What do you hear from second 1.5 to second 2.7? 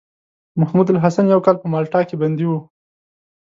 په مالټا کې بندي وو.